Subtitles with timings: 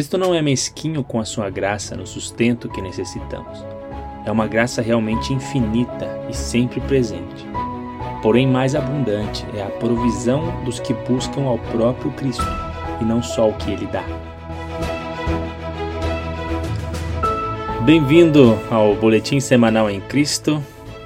[0.00, 3.62] Cristo não é mesquinho com a sua graça no sustento que necessitamos.
[4.24, 7.44] É uma graça realmente infinita e sempre presente.
[8.22, 12.42] Porém, mais abundante é a provisão dos que buscam ao próprio Cristo
[12.98, 14.02] e não só o que ele dá.
[17.84, 20.64] Bem-vindo ao Boletim Semanal em Cristo,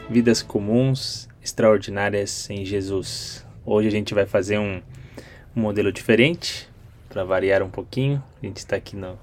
[0.08, 3.44] Vidas Comuns Extraordinárias em Jesus.
[3.66, 4.80] Hoje a gente vai fazer um,
[5.56, 6.72] um modelo diferente,
[7.14, 8.20] para variar um pouquinho.
[8.42, 9.16] A gente está aqui no,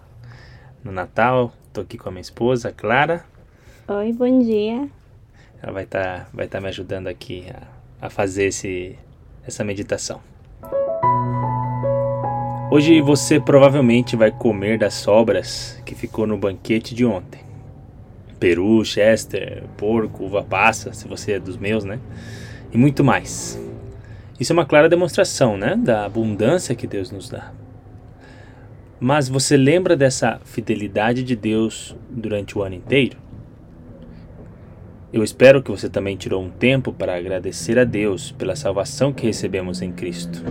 [0.82, 3.26] no Natal, estou aqui com a minha esposa, Clara.
[3.86, 4.88] Oi, bom dia.
[5.62, 8.98] Ela vai estar tá, vai tá me ajudando aqui a, a fazer esse,
[9.46, 10.22] essa meditação.
[12.72, 17.42] Hoje você provavelmente vai comer das sobras que ficou no banquete de ontem.
[18.40, 22.00] Peru, chester, porco, uva passa, se você é dos meus, né?
[22.72, 23.60] E muito mais.
[24.40, 27.52] Isso é uma clara demonstração, né, da abundância que Deus nos dá.
[29.04, 33.18] Mas você lembra dessa fidelidade de Deus durante o ano inteiro?
[35.12, 39.26] Eu espero que você também tirou um tempo para agradecer a Deus pela salvação que
[39.26, 40.44] recebemos em Cristo.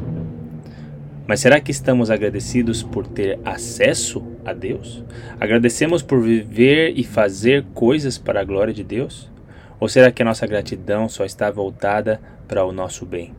[1.28, 5.04] Mas será que estamos agradecidos por ter acesso a Deus?
[5.38, 9.30] Agradecemos por viver e fazer coisas para a glória de Deus?
[9.78, 13.32] Ou será que a nossa gratidão só está voltada para o nosso bem?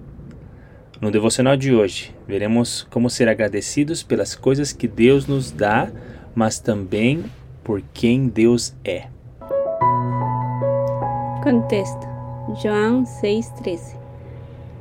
[1.02, 5.92] No devocional de hoje, veremos como ser agradecidos pelas coisas que Deus nos dá,
[6.36, 7.26] mas também
[7.64, 9.08] por quem Deus é.
[11.42, 12.08] Contexto:
[12.62, 13.98] João 6,13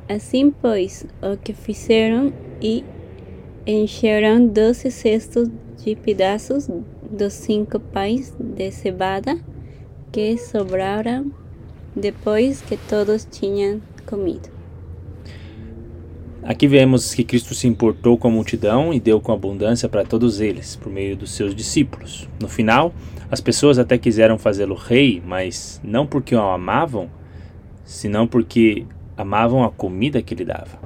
[0.07, 2.85] Assim, pois, o que fizeram e
[3.65, 5.49] encheram doze cestos
[5.83, 6.69] de pedaços
[7.09, 9.39] dos cinco pães de cebada
[10.11, 11.31] que sobraram
[11.95, 14.60] depois que todos tinham comido.
[16.43, 20.41] Aqui vemos que Cristo se importou com a multidão e deu com abundância para todos
[20.41, 22.27] eles, por meio dos seus discípulos.
[22.39, 22.91] No final,
[23.29, 27.07] as pessoas até quiseram fazê-lo rei, mas não porque o amavam,
[27.85, 30.79] senão porque amavam a comida que ele dava.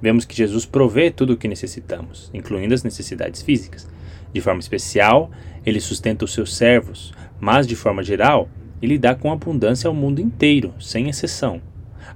[0.00, 3.88] Vemos que Jesus provê tudo o que necessitamos, incluindo as necessidades físicas.
[4.32, 5.30] De forma especial,
[5.64, 8.48] ele sustenta os seus servos, mas de forma geral,
[8.82, 11.62] ele dá com abundância ao mundo inteiro, sem exceção,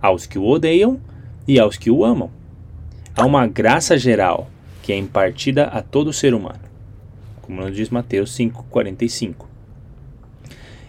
[0.03, 1.00] aos que o odeiam
[1.47, 2.28] e aos que o amam.
[3.19, 4.50] Há uma graça geral
[4.82, 6.60] que é impartida a todo ser humano,
[7.41, 9.47] como nos diz Mateus 5,45.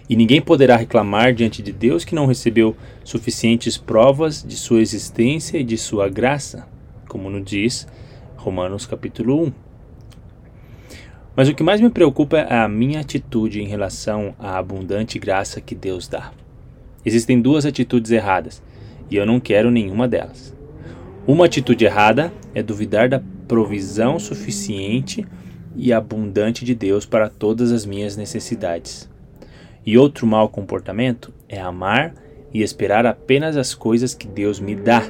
[0.09, 5.57] E ninguém poderá reclamar diante de Deus que não recebeu suficientes provas de sua existência
[5.57, 6.67] e de sua graça,
[7.07, 7.87] como nos diz
[8.35, 9.53] Romanos capítulo 1.
[11.33, 15.61] Mas o que mais me preocupa é a minha atitude em relação à abundante graça
[15.61, 16.33] que Deus dá.
[17.05, 18.61] Existem duas atitudes erradas,
[19.09, 20.56] e eu não quero nenhuma delas.
[21.27, 25.27] Uma atitude errada é duvidar da provisão suficiente
[25.75, 29.09] e abundante de Deus para todas as minhas necessidades.
[29.85, 32.13] E outro mau comportamento é amar
[32.53, 35.03] e esperar apenas as coisas que Deus me dá,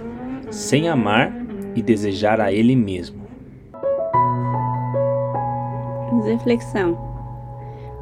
[0.50, 1.31] sem amar
[1.75, 3.27] e desejar a Ele mesmo.
[6.25, 6.97] Reflexão: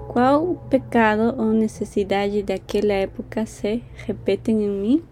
[0.07, 5.03] Qual pecado ou necessidade daquela época se repetem em mim?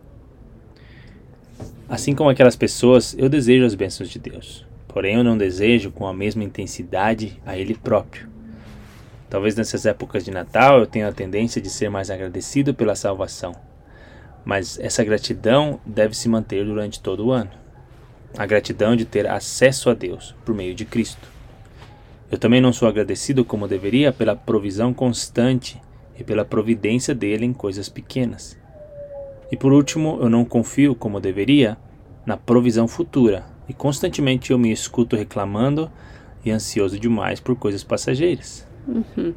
[1.93, 4.65] Assim como aquelas pessoas, eu desejo as bênçãos de Deus.
[4.87, 8.27] Porém, eu não desejo com a mesma intensidade a Ele próprio.
[9.29, 13.53] Talvez nessas épocas de Natal eu tenha a tendência de ser mais agradecido pela salvação.
[14.43, 17.51] Mas essa gratidão deve se manter durante todo o ano.
[18.35, 21.27] A gratidão de ter acesso a Deus por meio de Cristo.
[22.31, 25.79] Eu também não sou agradecido como deveria pela provisão constante
[26.19, 28.62] e pela providência dele em coisas pequenas.
[29.51, 31.77] E por último, eu não confio como deveria
[32.25, 35.91] na provisão futura e constantemente eu me escuto reclamando
[36.43, 38.67] e ansioso demais por coisas passageiras.
[38.87, 39.33] Uhum.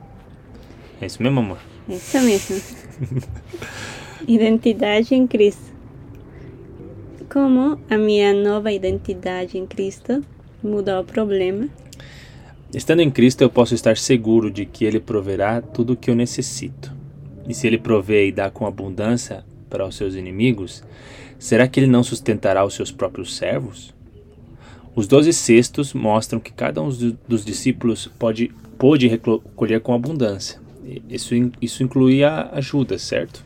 [1.00, 1.58] É isso mesmo, amor?
[1.88, 2.60] É isso mesmo.
[4.26, 5.74] identidade em Cristo.
[7.30, 10.24] Como a minha nova identidade em Cristo
[10.62, 11.68] mudou o problema?
[12.74, 16.14] Estando em Cristo, eu posso estar seguro de que Ele proverá tudo o que eu
[16.14, 16.92] necessito.
[17.48, 20.82] E se Ele provê e dá com abundância, para os seus inimigos,
[21.38, 23.94] será que ele não sustentará os seus próprios servos?
[24.94, 26.88] Os doze cestos mostram que cada um
[27.28, 30.58] dos discípulos pode, pôde recolher com abundância.
[31.08, 33.44] Isso, isso incluía ajuda, certo?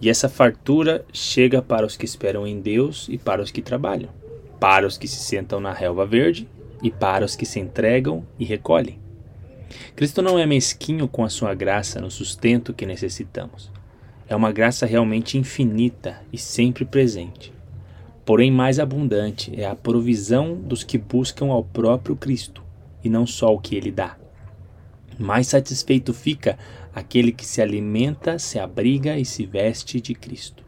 [0.00, 4.10] E essa fartura chega para os que esperam em Deus e para os que trabalham,
[4.60, 6.48] para os que se sentam na relva verde
[6.82, 8.98] e para os que se entregam e recolhem.
[9.96, 13.70] Cristo não é mesquinho com a sua graça no sustento que necessitamos.
[14.28, 17.52] É uma graça realmente infinita e sempre presente.
[18.26, 22.62] Porém, mais abundante é a provisão dos que buscam ao próprio Cristo
[23.02, 24.18] e não só o que ele dá.
[25.18, 26.58] Mais satisfeito fica
[26.94, 30.62] aquele que se alimenta, se abriga e se veste de Cristo.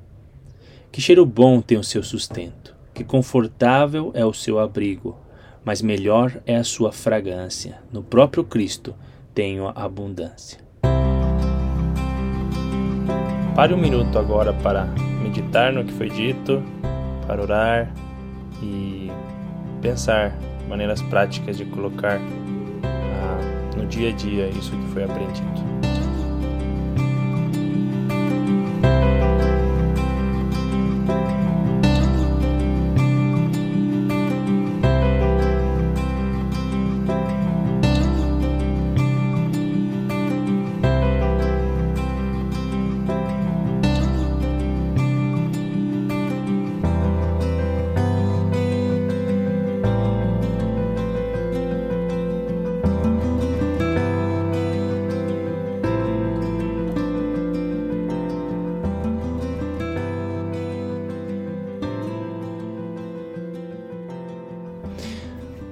[0.91, 5.17] Que cheiro bom tem o seu sustento, que confortável é o seu abrigo,
[5.63, 7.83] mas melhor é a sua fragrância.
[7.93, 8.95] No próprio Cristo
[9.35, 10.70] tenho abundância.
[13.55, 14.85] Pare um minuto agora para
[15.23, 16.63] meditar no que foi dito,
[17.27, 17.93] para orar
[18.63, 19.11] e
[19.83, 20.37] pensar
[20.69, 22.19] maneiras práticas de colocar
[22.85, 26.00] ah, no dia a dia isso que foi aprendido.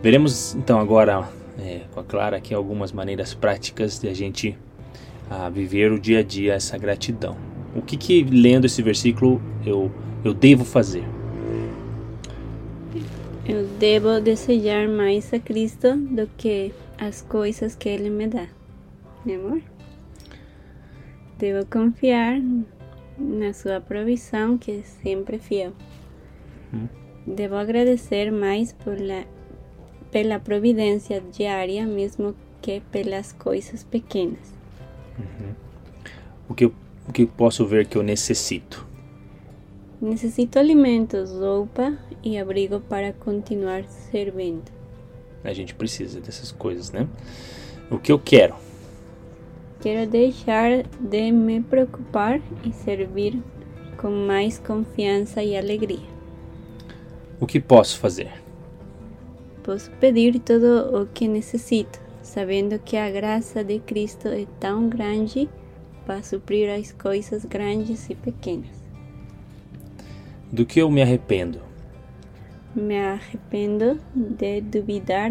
[0.09, 1.29] Veremos então agora
[1.59, 4.57] é, com a Clara aqui algumas maneiras práticas de a gente
[5.29, 7.37] a, viver o dia a dia essa gratidão.
[7.77, 9.93] O que, que lendo esse versículo eu,
[10.25, 11.05] eu devo fazer?
[13.47, 18.47] Eu devo desejar mais a Cristo do que as coisas que Ele me dá,
[19.27, 19.63] meu amor.
[21.37, 22.41] Devo confiar
[23.19, 25.75] na Sua provisão, que é sempre fiel.
[26.73, 26.89] Hum.
[27.27, 29.25] Devo agradecer mais por la
[30.11, 34.53] pela providência diária, mesmo que pelas coisas pequenas.
[35.19, 35.55] Uhum.
[36.49, 38.87] O, que o que posso ver que eu necessito?
[40.01, 44.71] Necessito alimentos, roupa e abrigo para continuar servindo.
[45.43, 47.09] A gente precisa dessas coisas, né?
[47.91, 48.55] O que eu quero?
[49.81, 53.41] Quero deixar de me preocupar e servir
[53.97, 56.07] com mais confiança e alegria.
[57.41, 58.33] O que posso fazer?
[59.69, 65.47] Posso pedir todo o que necessito, sabendo que a graça de Cristo é tão grande
[66.07, 68.83] para suprir as coisas grandes e pequenas.
[70.51, 71.61] Do que eu me arrependo?
[72.75, 75.31] Me arrependo de duvidar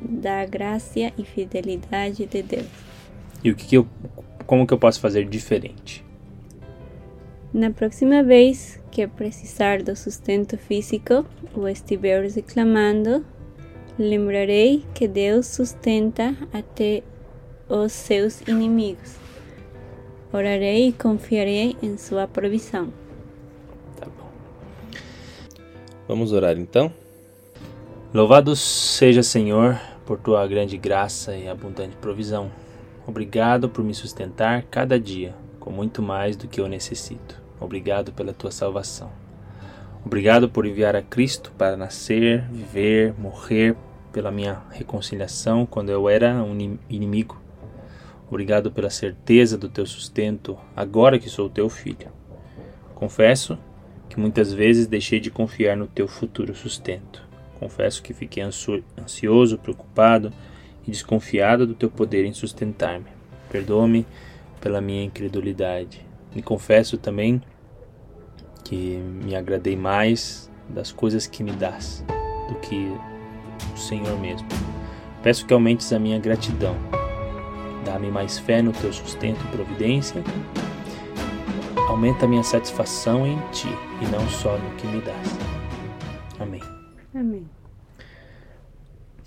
[0.00, 2.68] da graça e fidelidade de Deus.
[3.42, 3.88] E o que, que eu,
[4.46, 6.04] como que eu posso fazer diferente?
[7.52, 13.24] Na próxima vez que precisar do sustento físico ou estiver reclamando,
[13.98, 17.02] Lembrarei que Deus sustenta até
[17.68, 19.16] os seus inimigos.
[20.32, 22.92] Orarei e confiarei em sua provisão.
[23.96, 24.30] Tá bom.
[26.06, 26.92] Vamos orar então?
[28.12, 32.50] Louvado seja, Senhor, por tua grande graça e abundante provisão.
[33.06, 37.40] Obrigado por me sustentar cada dia com muito mais do que eu necessito.
[37.60, 39.10] Obrigado pela tua salvação.
[40.04, 43.76] Obrigado por enviar a Cristo para nascer, viver, morrer
[44.12, 46.56] pela minha reconciliação quando eu era um
[46.88, 47.40] inimigo.
[48.28, 52.08] Obrigado pela certeza do teu sustento agora que sou teu filho.
[52.94, 53.58] Confesso
[54.08, 57.22] que muitas vezes deixei de confiar no teu futuro sustento.
[57.58, 60.32] Confesso que fiquei ansioso, preocupado
[60.86, 63.06] e desconfiado do teu poder em sustentar-me.
[63.50, 64.06] Perdoa-me
[64.60, 66.04] pela minha incredulidade.
[66.34, 67.42] E confesso também
[68.70, 72.04] que me agradei mais das coisas que me dás
[72.48, 72.96] do que
[73.74, 74.46] o Senhor mesmo.
[75.24, 76.76] Peço que aumentes a minha gratidão.
[77.84, 80.22] Dá-me mais fé no teu sustento e providência.
[81.88, 83.66] Aumenta a minha satisfação em ti
[84.00, 85.28] e não só no que me dás.
[86.38, 86.62] Amém.
[87.12, 87.48] Amém.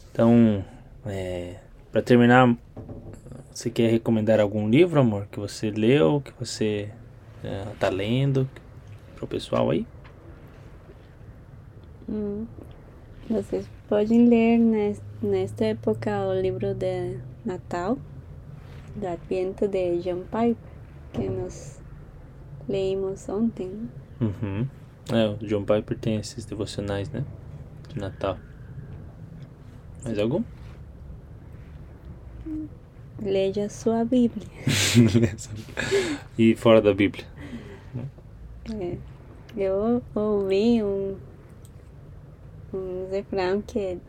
[0.09, 0.63] Então,
[1.05, 1.55] é,
[1.91, 2.55] para terminar,
[3.53, 6.89] você quer recomendar algum livro, amor, que você leu, que você
[7.73, 8.47] está é, lendo
[9.23, 9.85] para o pessoal aí?
[12.09, 12.45] Hum,
[13.29, 14.59] vocês podem ler
[15.21, 17.97] nesta época o livro de Natal,
[18.95, 20.55] do Adviento de John Piper,
[21.13, 21.81] que nós
[22.67, 23.89] leímos ontem.
[24.19, 24.67] Uhum.
[25.11, 27.23] É, o John Piper tem esses devocionais, né?
[27.89, 28.37] De Natal.
[30.03, 30.43] Mais algum?
[33.21, 34.47] Leia a sua Bíblia.
[36.37, 37.25] e fora da Bíblia?
[38.79, 38.97] É,
[39.55, 41.15] eu ouvi um
[42.73, 43.99] um refrão que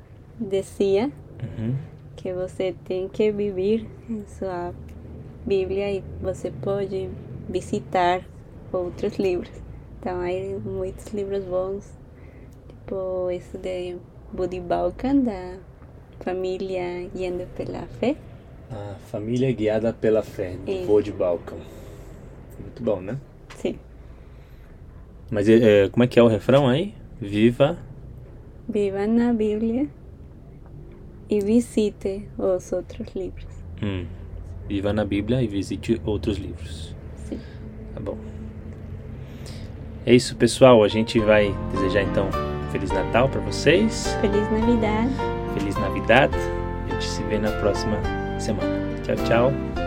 [0.41, 1.77] dizia uhum.
[2.17, 4.73] que você tem que viver em sua
[5.47, 7.11] Bíblia e você pode
[7.49, 8.25] visitar
[8.73, 9.51] outros livros.
[10.01, 11.93] Então, há muitos livros bons,
[12.69, 13.97] tipo esse de
[14.33, 15.59] Buddy Balkan, da
[16.21, 18.17] família guiando pela fé.
[18.71, 21.59] A família guiada pela fé, do de Balcão.
[22.59, 23.19] Muito bom, né?
[25.35, 26.95] Mas é, como é que é o refrão aí?
[27.21, 27.77] Viva.
[28.69, 29.89] Viva na Bíblia
[31.29, 33.47] e visite os outros livros.
[33.83, 34.07] Hum,
[34.69, 36.95] viva na Bíblia e visite outros livros.
[37.17, 37.41] Sim.
[37.93, 38.17] Tá bom.
[40.07, 40.85] É isso, pessoal.
[40.85, 42.29] A gente vai desejar então
[42.71, 44.17] Feliz Natal para vocês.
[44.21, 45.09] Feliz Navidad.
[45.59, 46.33] Feliz Navidad.
[46.33, 47.99] A gente se vê na próxima
[48.39, 49.03] semana.
[49.03, 49.84] Tchau, tchau.